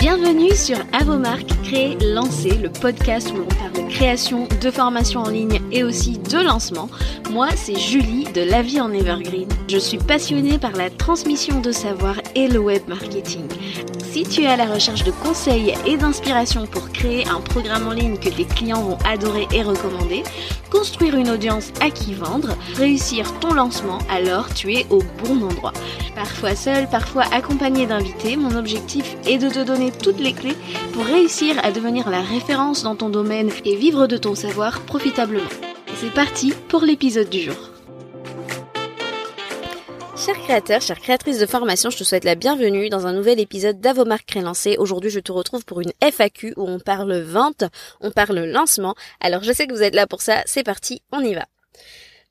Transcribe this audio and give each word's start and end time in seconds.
Bienvenue 0.00 0.56
sur 0.56 0.78
Avomark, 0.94 1.46
créer, 1.62 1.94
lancer, 1.98 2.56
le 2.56 2.70
podcast 2.70 3.30
où 3.32 3.36
l'on 3.36 3.44
parle 3.44 3.72
de 3.72 3.90
création, 3.90 4.48
de 4.62 4.70
formation 4.70 5.20
en 5.20 5.28
ligne 5.28 5.60
et 5.72 5.84
aussi 5.84 6.18
de 6.18 6.38
lancement. 6.38 6.88
Moi, 7.30 7.48
c'est 7.54 7.78
Julie 7.78 8.24
de 8.32 8.40
La 8.40 8.62
Vie 8.62 8.80
en 8.80 8.94
Evergreen. 8.94 9.50
Je 9.68 9.76
suis 9.76 9.98
passionnée 9.98 10.58
par 10.58 10.72
la 10.72 10.88
transmission 10.88 11.60
de 11.60 11.70
savoir 11.70 12.16
et 12.34 12.48
le 12.48 12.60
web 12.60 12.80
marketing. 12.88 13.46
Si 14.12 14.24
tu 14.24 14.42
es 14.42 14.46
à 14.48 14.56
la 14.56 14.66
recherche 14.66 15.04
de 15.04 15.12
conseils 15.12 15.72
et 15.86 15.96
d'inspiration 15.96 16.66
pour 16.66 16.90
créer 16.90 17.28
un 17.28 17.40
programme 17.40 17.86
en 17.86 17.92
ligne 17.92 18.16
que 18.16 18.28
tes 18.28 18.44
clients 18.44 18.82
vont 18.82 18.98
adorer 19.04 19.46
et 19.52 19.62
recommander, 19.62 20.24
construire 20.68 21.14
une 21.14 21.30
audience 21.30 21.70
à 21.80 21.90
qui 21.90 22.14
vendre, 22.14 22.56
réussir 22.74 23.32
ton 23.38 23.54
lancement, 23.54 23.98
alors 24.10 24.52
tu 24.52 24.74
es 24.74 24.84
au 24.90 25.00
bon 25.22 25.44
endroit. 25.44 25.72
Parfois 26.16 26.56
seul, 26.56 26.88
parfois 26.90 27.22
accompagné 27.32 27.86
d'invités, 27.86 28.36
mon 28.36 28.56
objectif 28.56 29.16
est 29.26 29.38
de 29.38 29.48
te 29.48 29.62
donner 29.62 29.92
toutes 29.92 30.18
les 30.18 30.32
clés 30.32 30.56
pour 30.92 31.04
réussir 31.04 31.54
à 31.62 31.70
devenir 31.70 32.10
la 32.10 32.20
référence 32.20 32.82
dans 32.82 32.96
ton 32.96 33.10
domaine 33.10 33.50
et 33.64 33.76
vivre 33.76 34.08
de 34.08 34.16
ton 34.16 34.34
savoir 34.34 34.80
profitablement. 34.80 35.48
C'est 35.94 36.12
parti 36.12 36.52
pour 36.68 36.82
l'épisode 36.82 37.30
du 37.30 37.42
jour. 37.42 37.69
Chers 40.20 40.38
créateurs, 40.38 40.82
chères 40.82 41.00
créatrices 41.00 41.38
de 41.38 41.46
formation, 41.46 41.88
je 41.88 41.96
te 41.96 42.04
souhaite 42.04 42.24
la 42.24 42.34
bienvenue 42.34 42.90
dans 42.90 43.06
un 43.06 43.14
nouvel 43.14 43.40
épisode 43.40 43.80
d'Avomark 43.80 44.26
Crélancé. 44.26 44.76
Aujourd'hui, 44.76 45.08
je 45.08 45.18
te 45.18 45.32
retrouve 45.32 45.64
pour 45.64 45.80
une 45.80 45.94
FAQ 46.02 46.52
où 46.58 46.68
on 46.68 46.78
parle 46.78 47.18
vente, 47.22 47.64
on 48.02 48.10
parle 48.10 48.40
lancement. 48.40 48.94
Alors, 49.20 49.42
je 49.42 49.50
sais 49.50 49.66
que 49.66 49.72
vous 49.72 49.82
êtes 49.82 49.94
là 49.94 50.06
pour 50.06 50.20
ça. 50.20 50.42
C'est 50.44 50.62
parti, 50.62 51.00
on 51.10 51.20
y 51.20 51.32
va. 51.32 51.46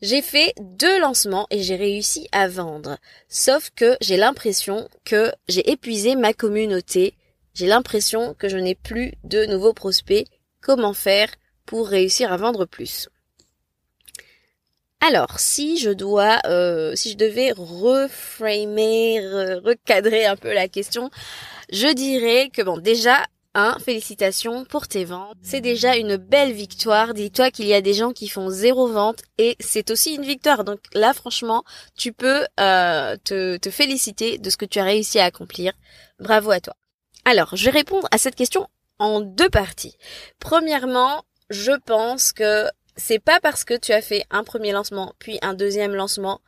J'ai 0.04 0.22
fait 0.22 0.54
deux 0.60 1.00
lancements 1.00 1.48
et 1.50 1.64
j'ai 1.64 1.78
réussi 1.78 2.28
à 2.32 2.48
vendre. 2.48 3.00
Sauf 3.28 3.72
que 3.76 3.98
j'ai 4.02 4.18
l'impression 4.18 4.88
que 5.04 5.32
j'ai 5.48 5.72
épuisé 5.72 6.16
ma 6.16 6.34
communauté. 6.34 7.16
J'ai 7.56 7.66
l'impression 7.66 8.36
que 8.38 8.50
je 8.50 8.58
n'ai 8.58 8.76
plus 8.76 9.14
de 9.24 9.48
nouveaux 9.48 9.74
prospects. 9.74 10.28
Comment 10.62 10.94
faire 10.94 11.30
pour 11.66 11.88
réussir 11.88 12.32
à 12.32 12.38
vendre 12.38 12.66
plus? 12.66 13.10
Alors, 15.02 15.40
si 15.40 15.78
je 15.78 15.92
dois, 15.92 16.40
euh, 16.46 16.94
si 16.96 17.12
je 17.12 17.18
devais 17.18 17.54
reframer, 17.54 19.22
recadrer 19.64 20.26
un 20.26 20.36
peu 20.36 20.54
la 20.54 20.68
question, 20.68 21.10
je 21.72 21.88
dirais 21.88 22.50
que 22.52 22.62
bon, 22.62 22.78
déjà, 22.78 23.26
un, 23.56 23.78
félicitations 23.80 24.66
pour 24.66 24.88
tes 24.88 25.06
ventes. 25.06 25.38
C'est 25.42 25.62
déjà 25.62 25.96
une 25.96 26.18
belle 26.18 26.52
victoire. 26.52 27.14
Dis-toi 27.14 27.52
qu'il 27.52 27.66
y 27.66 27.74
a 27.74 27.82
des 27.82 27.94
gens 27.94 28.12
qui 28.12 28.28
font 28.28 28.50
zéro 28.50 28.88
vente 28.88 29.22
et 29.38 29.56
c'est 29.60 29.90
aussi 29.92 30.16
une 30.16 30.24
victoire. 30.24 30.64
Donc 30.64 30.80
là, 30.94 31.14
franchement, 31.14 31.64
tu 31.98 32.14
peux 32.14 32.46
euh, 32.60 33.18
te, 33.24 33.58
te 33.58 33.70
féliciter 33.70 34.38
de 34.38 34.50
ce 34.50 34.58
que 34.58 34.66
tu 34.66 34.80
as 34.80 34.84
réussi 34.84 35.20
à 35.20 35.26
accomplir. 35.26 35.74
Bravo 36.20 36.52
à 36.52 36.60
toi. 36.60 36.76
Alors, 37.26 37.56
je 37.56 37.66
vais 37.66 37.72
répondre 37.72 38.08
à 38.12 38.18
cette 38.18 38.36
question 38.36 38.68
en 39.00 39.22
deux 39.22 39.50
parties. 39.50 39.98
Premièrement, 40.40 41.24
je 41.50 41.72
pense 41.86 42.34
que 42.34 42.68
c'est 43.00 43.20
pas 43.20 43.40
parce 43.40 43.64
que 43.64 43.74
tu 43.74 43.92
as 43.92 44.02
fait 44.02 44.26
un 44.30 44.44
premier 44.44 44.72
lancement 44.72 45.14
puis 45.20 45.40
un 45.42 45.54
deuxième 45.54 45.96
lancement 45.96 46.42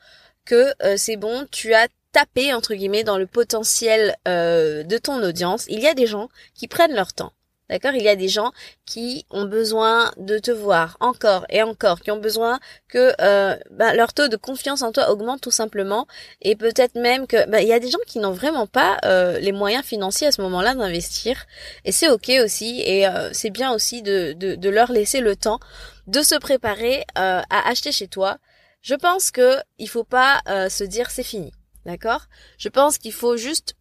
que 0.45 0.73
euh, 0.83 0.95
c'est 0.97 1.17
bon, 1.17 1.47
tu 1.51 1.73
as 1.73 1.87
tapé 2.11 2.53
entre 2.53 2.73
guillemets 2.75 3.03
dans 3.03 3.17
le 3.17 3.27
potentiel 3.27 4.15
euh, 4.27 4.83
de 4.83 4.97
ton 4.97 5.23
audience. 5.23 5.65
Il 5.69 5.79
y 5.79 5.87
a 5.87 5.93
des 5.93 6.07
gens 6.07 6.29
qui 6.53 6.67
prennent 6.67 6.93
leur 6.93 7.13
temps. 7.13 7.33
D'accord? 7.71 7.93
Il 7.95 8.03
y 8.03 8.09
a 8.09 8.17
des 8.17 8.27
gens 8.27 8.51
qui 8.85 9.25
ont 9.29 9.45
besoin 9.45 10.11
de 10.17 10.39
te 10.39 10.51
voir 10.51 10.97
encore 10.99 11.45
et 11.47 11.63
encore, 11.63 12.01
qui 12.01 12.11
ont 12.11 12.19
besoin 12.19 12.59
que 12.89 13.13
euh, 13.21 13.55
bah, 13.69 13.93
leur 13.93 14.13
taux 14.13 14.27
de 14.27 14.35
confiance 14.35 14.81
en 14.81 14.91
toi 14.91 15.09
augmente 15.09 15.39
tout 15.39 15.51
simplement, 15.51 16.05
et 16.41 16.57
peut-être 16.57 16.95
même 16.95 17.27
que 17.27 17.49
bah, 17.49 17.61
il 17.61 17.69
y 17.69 17.73
a 17.73 17.79
des 17.79 17.89
gens 17.89 17.97
qui 18.05 18.19
n'ont 18.19 18.33
vraiment 18.33 18.67
pas 18.67 18.97
euh, 19.05 19.39
les 19.39 19.53
moyens 19.53 19.85
financiers 19.85 20.27
à 20.27 20.33
ce 20.33 20.41
moment-là 20.41 20.75
d'investir, 20.75 21.45
et 21.85 21.93
c'est 21.93 22.09
ok 22.09 22.29
aussi, 22.43 22.81
et 22.81 23.07
euh, 23.07 23.29
c'est 23.31 23.51
bien 23.51 23.71
aussi 23.71 24.01
de, 24.01 24.33
de, 24.33 24.55
de, 24.55 24.69
leur 24.69 24.91
laisser 24.91 25.21
le 25.21 25.37
temps 25.37 25.61
de 26.07 26.23
se 26.23 26.35
préparer 26.35 27.05
à 27.15 27.69
acheter 27.69 27.93
chez 27.93 28.09
toi. 28.09 28.37
Je 28.81 28.95
pense 28.95 29.31
que 29.31 29.55
il 29.77 29.87
faut 29.87 30.03
pas 30.03 30.41
se 30.69 30.83
dire 30.83 31.09
c'est 31.09 31.23
fini, 31.23 31.53
d'accord? 31.85 32.25
Je 32.57 32.67
pense 32.67 32.97
qu'il 32.97 33.13
faut 33.13 33.37
juste 33.37 33.75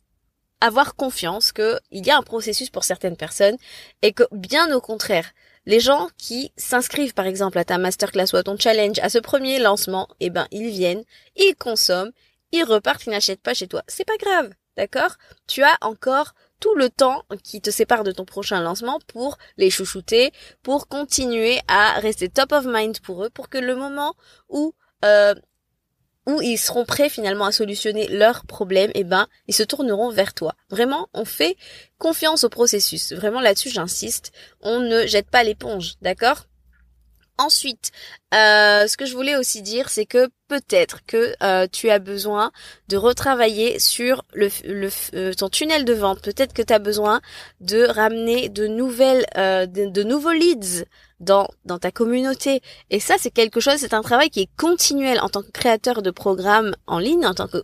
avoir 0.60 0.94
confiance 0.94 1.53
qu'il 1.53 1.81
y 1.93 2.10
a 2.10 2.16
un 2.16 2.22
processus 2.22 2.71
pour 2.71 2.84
certaines 2.84 3.16
personnes 3.16 3.56
et 4.03 4.12
que 4.12 4.25
bien 4.32 4.75
au 4.75 4.81
contraire, 4.81 5.32
les 5.66 5.81
gens 5.81 6.09
qui 6.16 6.53
s'inscrivent 6.56 7.15
par 7.15 7.26
exemple 7.26 7.59
à 7.59 7.65
ta 7.65 7.78
masterclass 7.78 8.32
ou 8.32 8.37
à 8.37 8.43
ton 8.43 8.59
challenge, 8.59 8.98
à 9.00 9.09
ce 9.09 9.19
premier 9.19 9.59
lancement, 9.59 10.09
eh 10.21 10.31
ben 10.31 10.47
ils 10.50 10.71
viennent, 10.71 11.04
ils 11.37 11.54
consomment, 11.54 12.12
ils 12.53 12.65
repartent, 12.65 13.06
ils 13.06 13.10
n'achètent 13.10 13.43
pas 13.43 13.54
chez 13.54 13.69
toi. 13.69 13.82
C'est 13.87 14.06
pas 14.06 14.16
grave, 14.16 14.50
d'accord? 14.76 15.16
Tu 15.47 15.62
as 15.62 15.76
encore 15.81 16.34
tout 16.60 16.75
le 16.75 16.91
temps 16.91 17.25
qui 17.42 17.60
te 17.60 17.71
sépare 17.71 18.04
de 18.04 18.12
ton 18.12 18.25
prochain 18.25 18.60
lancement 18.60 19.00
pour 19.06 19.38
les 19.56 19.71
chouchouter, 19.71 20.32
pour 20.62 20.88
continuer 20.88 21.59
à 21.69 21.94
rester 22.00 22.28
top 22.28 22.53
of 22.53 22.66
mind 22.66 23.00
pour 23.00 23.25
eux, 23.25 23.31
pour 23.31 23.48
que 23.48 23.59
le 23.59 23.75
moment 23.75 24.15
où 24.48 24.75
euh, 25.04 25.34
ils 26.41 26.58
seront 26.58 26.84
prêts 26.84 27.08
finalement 27.08 27.46
à 27.46 27.52
solutionner 27.52 28.06
leurs 28.08 28.44
problèmes, 28.44 28.91
et 28.91 29.00
eh 29.00 29.04
ben 29.04 29.26
ils 29.48 29.54
se 29.54 29.62
tourneront 29.62 30.10
vers 30.10 30.34
toi. 30.34 30.54
Vraiment, 30.68 31.08
on 31.14 31.24
fait 31.24 31.56
confiance 31.98 32.44
au 32.44 32.48
processus. 32.48 33.12
Vraiment 33.12 33.41
là-dessus, 33.41 33.70
j'insiste. 33.70 34.32
On 34.60 34.80
ne 34.80 35.06
jette 35.06 35.30
pas 35.30 35.42
l'éponge, 35.42 35.94
d'accord? 36.02 36.46
Ensuite, 37.40 37.90
euh, 38.34 38.86
ce 38.86 38.98
que 38.98 39.06
je 39.06 39.14
voulais 39.14 39.34
aussi 39.34 39.62
dire, 39.62 39.88
c'est 39.88 40.04
que 40.04 40.28
peut-être 40.46 40.98
que 41.06 41.34
euh, 41.42 41.66
tu 41.72 41.88
as 41.88 41.98
besoin 41.98 42.52
de 42.88 42.98
retravailler 42.98 43.78
sur 43.78 44.24
euh, 44.36 45.32
ton 45.32 45.48
tunnel 45.48 45.86
de 45.86 45.94
vente. 45.94 46.20
Peut-être 46.20 46.52
que 46.52 46.60
tu 46.60 46.74
as 46.74 46.78
besoin 46.78 47.22
de 47.60 47.84
ramener 47.84 48.50
de 48.50 48.66
nouvelles, 48.66 49.24
de, 49.34 50.02
nouveaux 50.02 50.32
leads 50.32 50.84
dans, 51.18 51.48
dans 51.64 51.78
ta 51.78 51.90
communauté. 51.90 52.60
Et 52.90 53.00
ça, 53.00 53.14
c'est 53.18 53.30
quelque 53.30 53.60
chose, 53.60 53.76
c'est 53.78 53.94
un 53.94 54.02
travail 54.02 54.28
qui 54.28 54.40
est 54.40 54.50
continuel 54.58 55.18
en 55.20 55.30
tant 55.30 55.40
que 55.40 55.50
créateur 55.50 56.02
de 56.02 56.10
programmes 56.10 56.74
en 56.86 56.98
ligne, 56.98 57.24
en 57.24 57.32
tant 57.32 57.48
que 57.48 57.62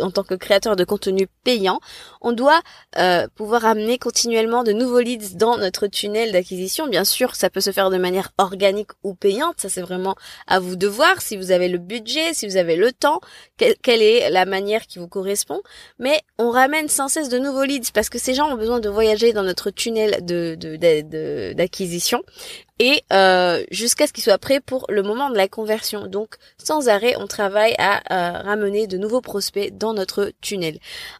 en 0.00 0.10
tant 0.10 0.22
que 0.22 0.34
créateur 0.34 0.76
de 0.76 0.84
contenu 0.84 1.28
payant, 1.44 1.80
on 2.20 2.32
doit 2.32 2.60
euh, 2.96 3.26
pouvoir 3.34 3.64
amener 3.64 3.98
continuellement 3.98 4.64
de 4.64 4.72
nouveaux 4.72 5.00
leads 5.00 5.36
dans 5.36 5.58
notre 5.58 5.86
tunnel 5.86 6.32
d'acquisition. 6.32 6.88
Bien 6.88 7.04
sûr, 7.04 7.34
ça 7.34 7.50
peut 7.50 7.60
se 7.60 7.72
faire 7.72 7.90
de 7.90 7.98
manière 7.98 8.30
organique 8.38 8.90
ou 9.02 9.14
payante. 9.14 9.60
Ça, 9.60 9.68
c'est 9.68 9.82
vraiment 9.82 10.14
à 10.46 10.60
vous 10.60 10.76
de 10.76 10.86
voir 10.86 11.20
si 11.20 11.36
vous 11.36 11.50
avez 11.50 11.68
le 11.68 11.78
budget, 11.78 12.34
si 12.34 12.46
vous 12.46 12.56
avez 12.56 12.76
le 12.76 12.92
temps, 12.92 13.20
quelle, 13.56 14.02
est 14.02 14.30
la 14.30 14.44
manière 14.44 14.86
qui 14.86 14.98
vous 14.98 15.08
correspond. 15.08 15.60
Mais 15.98 16.20
on 16.38 16.50
ramène 16.50 16.88
sans 16.88 17.08
cesse 17.08 17.28
de 17.28 17.38
nouveaux 17.38 17.64
leads 17.64 17.92
parce 17.92 18.08
que 18.08 18.18
ces 18.18 18.34
gens 18.34 18.50
ont 18.50 18.56
besoin 18.56 18.80
de 18.80 18.88
voyager 18.88 19.32
dans 19.32 19.42
notre 19.42 19.70
tunnel 19.70 20.24
de 20.24 20.56
d'acquisition 21.54 22.22
et 22.78 23.02
euh, 23.12 23.64
jusqu'à 23.70 24.06
ce 24.06 24.12
qu'il 24.12 24.22
soit 24.22 24.38
prêt 24.38 24.60
pour 24.60 24.86
le 24.88 25.02
moment 25.02 25.30
de 25.30 25.36
la 25.36 25.48
conversion. 25.48 26.06
Donc 26.06 26.36
sans 26.58 26.88
arrêt, 26.88 27.14
on 27.18 27.26
travaille 27.26 27.74
à 27.78 27.98
euh, 28.12 28.42
ramener 28.42 28.86
de 28.86 28.98
nouveaux 28.98 29.20
prospects 29.20 29.76
dans 29.76 29.94
notre 29.94 30.32
tunnel. 30.40 30.78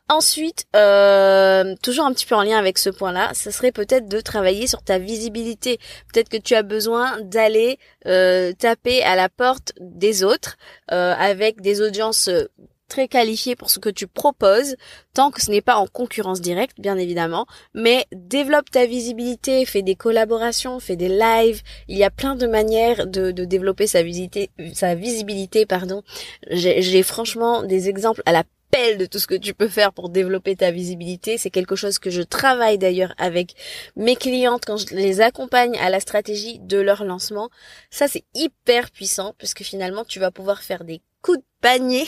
Ensuite, 0.08 0.66
euh, 0.76 1.74
toujours 1.82 2.06
un 2.06 2.12
petit 2.12 2.26
peu 2.26 2.34
en 2.34 2.42
lien 2.42 2.58
avec 2.58 2.78
ce 2.78 2.90
point-là, 2.90 3.30
ça 3.34 3.50
serait 3.50 3.72
peut-être 3.72 4.08
de 4.08 4.20
travailler 4.20 4.66
sur 4.66 4.82
ta 4.82 4.98
visibilité. 4.98 5.78
Peut-être 6.12 6.28
que 6.28 6.36
tu 6.36 6.54
as 6.54 6.62
besoin 6.62 7.20
d'aller 7.22 7.78
taper 8.04 9.02
à 9.02 9.16
la 9.16 9.28
porte 9.28 9.72
des 9.80 10.24
autres 10.24 10.56
avec 10.88 11.60
des 11.60 11.82
audiences 11.82 12.30
très 12.88 13.08
qualifié 13.08 13.54
pour 13.54 13.70
ce 13.70 13.78
que 13.78 13.88
tu 13.88 14.06
proposes, 14.06 14.76
tant 15.14 15.30
que 15.30 15.42
ce 15.42 15.50
n'est 15.50 15.60
pas 15.60 15.76
en 15.76 15.86
concurrence 15.86 16.40
directe, 16.40 16.80
bien 16.80 16.96
évidemment, 16.96 17.46
mais 17.74 18.06
développe 18.12 18.70
ta 18.70 18.86
visibilité, 18.86 19.64
fais 19.64 19.82
des 19.82 19.94
collaborations, 19.94 20.80
fais 20.80 20.96
des 20.96 21.08
lives, 21.08 21.62
il 21.86 21.98
y 21.98 22.04
a 22.04 22.10
plein 22.10 22.34
de 22.34 22.46
manières 22.46 23.06
de, 23.06 23.30
de 23.30 23.44
développer 23.44 23.86
sa 23.86 24.02
visibilité, 24.02 24.50
sa 24.74 24.94
visibilité, 24.94 25.66
pardon. 25.66 26.02
J'ai 26.50 27.02
franchement 27.02 27.62
des 27.62 27.88
exemples 27.88 28.22
à 28.26 28.32
la 28.32 28.44
pelle 28.70 28.98
de 28.98 29.06
tout 29.06 29.18
ce 29.18 29.26
que 29.26 29.34
tu 29.34 29.54
peux 29.54 29.68
faire 29.68 29.92
pour 29.92 30.08
développer 30.08 30.56
ta 30.56 30.70
visibilité. 30.70 31.38
C'est 31.38 31.50
quelque 31.50 31.76
chose 31.76 31.98
que 31.98 32.10
je 32.10 32.22
travaille 32.22 32.78
d'ailleurs 32.78 33.14
avec 33.18 33.54
mes 33.96 34.16
clientes 34.16 34.64
quand 34.66 34.76
je 34.76 34.94
les 34.94 35.20
accompagne 35.20 35.76
à 35.78 35.90
la 35.90 36.00
stratégie 36.00 36.58
de 36.58 36.78
leur 36.78 37.04
lancement. 37.04 37.50
Ça, 37.90 38.08
c'est 38.08 38.24
hyper 38.34 38.90
puissant 38.90 39.34
puisque 39.38 39.62
finalement, 39.62 40.04
tu 40.04 40.20
vas 40.20 40.30
pouvoir 40.30 40.62
faire 40.62 40.84
des 40.84 41.00
coups 41.22 41.38
de 41.38 41.44
panier, 41.60 42.06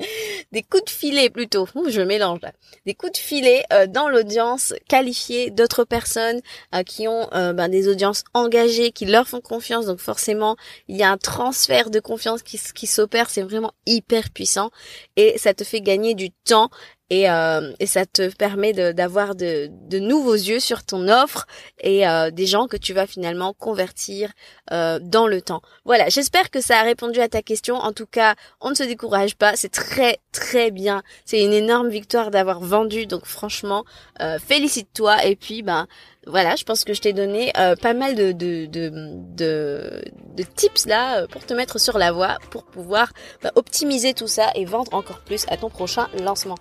des 0.52 0.62
coups 0.62 0.84
de 0.84 0.90
filet 0.90 1.28
plutôt, 1.28 1.66
je 1.88 2.00
mélange 2.00 2.40
là, 2.42 2.52
des 2.86 2.94
coups 2.94 3.12
de 3.12 3.18
filet 3.18 3.64
euh, 3.72 3.86
dans 3.86 4.08
l'audience 4.08 4.74
qualifiée 4.88 5.50
d'autres 5.50 5.84
personnes 5.84 6.40
euh, 6.74 6.82
qui 6.82 7.08
ont 7.08 7.28
euh, 7.34 7.52
ben, 7.52 7.68
des 7.68 7.88
audiences 7.88 8.22
engagées, 8.32 8.92
qui 8.92 9.06
leur 9.06 9.26
font 9.26 9.40
confiance, 9.40 9.86
donc 9.86 9.98
forcément 9.98 10.56
il 10.88 10.96
y 10.96 11.02
a 11.02 11.10
un 11.10 11.18
transfert 11.18 11.90
de 11.90 12.00
confiance 12.00 12.42
qui 12.42 12.86
s'opère, 12.86 13.30
c'est 13.30 13.42
vraiment 13.42 13.72
hyper 13.86 14.30
puissant. 14.30 14.70
Et 15.16 15.36
ça 15.38 15.54
te 15.54 15.64
fait 15.64 15.80
gagner 15.80 16.14
du 16.14 16.30
temps 16.30 16.70
et, 17.12 17.28
euh, 17.28 17.72
et 17.78 17.84
ça 17.84 18.06
te 18.06 18.34
permet 18.34 18.72
d'avoir 18.72 19.34
de, 19.34 19.68
de, 19.70 19.98
nouveaux 19.98 20.32
yeux 20.32 20.60
sur 20.60 20.82
ton 20.82 21.08
offre 21.08 21.46
et 21.78 22.08
euh, 22.08 22.30
des 22.30 22.46
gens 22.46 22.68
que 22.68 22.78
tu 22.78 22.94
vas 22.94 23.06
finalement 23.06 23.52
convertir 23.52 24.32
euh, 24.72 24.98
dans 24.98 25.26
le 25.26 25.42
temps. 25.42 25.60
Voilà, 25.84 26.08
j'espère 26.08 26.50
que 26.50 26.62
ça 26.62 26.78
a 26.78 26.82
répondu 26.82 27.20
à 27.20 27.28
ta 27.28 27.42
question. 27.42 27.74
En 27.76 27.92
tout 27.92 28.06
cas, 28.06 28.34
on 28.62 28.70
ne 28.70 28.74
se 28.74 28.84
décourage 28.84 29.36
pas, 29.36 29.56
c'est 29.56 29.68
très 29.68 30.20
très 30.32 30.70
bien. 30.70 31.02
C'est 31.26 31.44
une 31.44 31.52
énorme 31.52 31.90
victoire 31.90 32.30
d'avoir 32.30 32.60
vendu, 32.60 33.04
donc 33.04 33.26
franchement, 33.26 33.84
euh, 34.22 34.38
félicite-toi 34.38 35.26
et 35.26 35.36
puis 35.36 35.62
ben 35.62 35.86
voilà, 36.26 36.54
je 36.54 36.62
pense 36.62 36.84
que 36.84 36.94
je 36.94 37.00
t'ai 37.00 37.12
donné 37.12 37.52
euh, 37.58 37.74
pas 37.74 37.94
mal 37.94 38.14
de, 38.14 38.30
de, 38.30 38.66
de, 38.66 40.02
de, 40.36 40.42
tips 40.54 40.86
là 40.86 41.18
euh, 41.22 41.26
pour 41.26 41.44
te 41.44 41.52
mettre 41.52 41.80
sur 41.80 41.98
la 41.98 42.12
voie 42.12 42.38
pour 42.50 42.64
pouvoir 42.64 43.12
bah, 43.42 43.50
optimiser 43.56 44.14
tout 44.14 44.28
ça 44.28 44.50
et 44.54 44.64
vendre 44.64 44.94
encore 44.94 45.18
plus 45.18 45.44
à 45.48 45.56
ton 45.56 45.68
prochain 45.68 46.08
lancement. 46.20 46.54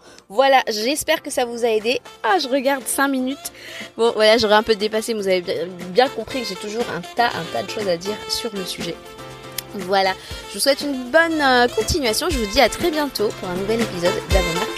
J'espère 0.68 1.22
que 1.22 1.30
ça 1.30 1.46
vous 1.46 1.66
a 1.66 1.70
aidé. 1.70 2.00
Ah, 2.24 2.38
je 2.40 2.48
regarde 2.48 2.84
5 2.86 3.08
minutes. 3.08 3.52
Bon, 3.98 4.12
voilà, 4.14 4.38
j'aurais 4.38 4.56
un 4.56 4.64
peu 4.64 4.76
dépassé, 4.76 5.14
mais 5.14 5.22
vous 5.22 5.28
avez 5.28 5.44
bien, 5.90 6.08
compris 6.10 6.42
que 6.42 6.48
j'ai 6.48 6.56
toujours 6.56 6.86
un 6.96 7.02
tas, 7.16 7.28
un 7.28 7.44
tas 7.54 7.64
de 7.64 7.70
choses 7.70 7.88
à 7.88 7.98
dire 7.98 8.16
sur 8.30 8.54
le 8.56 8.66
sujet. 8.66 8.96
Voilà, 9.74 10.14
je 10.50 10.56
vous 10.56 10.60
souhaite 10.60 10.82
une 10.82 11.12
bonne 11.12 11.42
euh, 11.42 11.68
continuation. 11.68 12.28
Je 12.30 12.38
vous 12.38 12.52
dis 12.52 12.60
à 12.60 12.70
très 12.70 12.92
bientôt 12.92 13.30
pour 13.40 13.50
un 13.50 13.56
nouvel 13.56 13.82
épisode 13.82 14.14
d'Avant 14.30 14.71